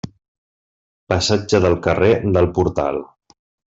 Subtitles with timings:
[1.13, 2.99] Passatge del carrer del Portal.